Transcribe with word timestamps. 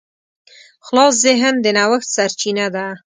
خلاص 0.85 1.13
ذهن 1.25 1.55
د 1.61 1.65
نوښت 1.77 2.09
سرچینه 2.15 2.65
ده. 2.75 2.85